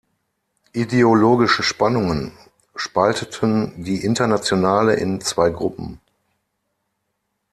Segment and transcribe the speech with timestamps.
[0.73, 2.31] Ideologische Spannungen
[2.75, 6.01] spalteten die Internationale in zwei Gruppen.